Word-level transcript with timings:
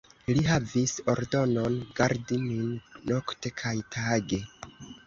Li 0.37 0.45
havis 0.45 0.93
ordonon, 1.13 1.77
gardi 2.01 2.41
nin 2.49 2.75
nokte 3.13 3.57
kaj 3.63 3.79
tage. 3.99 4.43